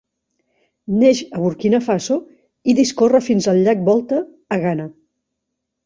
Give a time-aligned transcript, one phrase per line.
[1.01, 2.19] Neix a Burkina Faso
[2.73, 4.27] i discorre fins al llac Volta,
[4.59, 4.93] a Ghana.